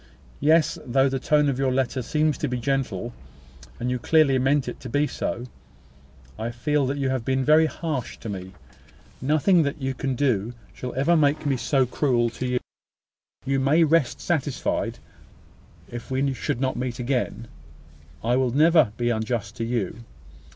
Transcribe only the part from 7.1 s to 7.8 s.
been very